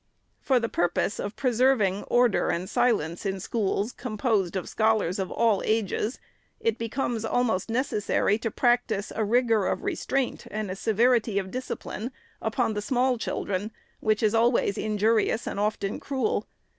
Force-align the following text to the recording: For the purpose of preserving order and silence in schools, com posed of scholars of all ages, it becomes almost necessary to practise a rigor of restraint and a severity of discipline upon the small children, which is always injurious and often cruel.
For 0.39 0.59
the 0.59 0.67
purpose 0.67 1.19
of 1.19 1.35
preserving 1.35 2.05
order 2.05 2.49
and 2.49 2.67
silence 2.67 3.23
in 3.23 3.39
schools, 3.39 3.91
com 3.91 4.17
posed 4.17 4.55
of 4.55 4.67
scholars 4.67 5.19
of 5.19 5.29
all 5.29 5.61
ages, 5.63 6.19
it 6.59 6.79
becomes 6.79 7.23
almost 7.23 7.69
necessary 7.69 8.39
to 8.39 8.49
practise 8.49 9.11
a 9.15 9.23
rigor 9.23 9.67
of 9.67 9.83
restraint 9.83 10.45
and 10.49 10.71
a 10.71 10.75
severity 10.75 11.37
of 11.37 11.51
discipline 11.51 12.11
upon 12.41 12.73
the 12.73 12.81
small 12.81 13.19
children, 13.19 13.69
which 13.99 14.23
is 14.23 14.33
always 14.33 14.75
injurious 14.75 15.45
and 15.45 15.59
often 15.59 15.99
cruel. 15.99 16.47